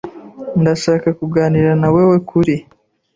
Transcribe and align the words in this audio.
Ndashaka 0.61 1.07
kuganira 1.19 1.71
nawewe 1.81 2.17
kuri. 2.29 2.55